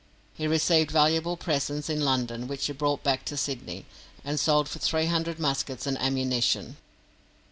He 0.33 0.47
received 0.47 0.89
valuable 0.89 1.37
presents 1.37 1.87
in 1.87 2.03
London, 2.03 2.47
which 2.47 2.65
he 2.65 2.73
brought 2.73 3.03
back 3.03 3.23
to 3.25 3.37
Sydney, 3.37 3.85
and 4.25 4.39
sold 4.39 4.67
for 4.67 4.79
three 4.79 5.05
hundred 5.05 5.37
muskets 5.37 5.85
and 5.85 5.95
ammunition. 5.99 6.77